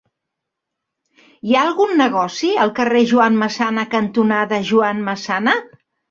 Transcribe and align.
Hi 1.49 1.57
ha 1.57 1.65
algun 1.71 1.91
negoci 1.99 2.49
al 2.63 2.71
carrer 2.79 3.01
Joan 3.11 3.37
Massana 3.41 3.83
cantonada 3.91 4.61
Joan 4.71 5.05
Massana? 5.11 5.55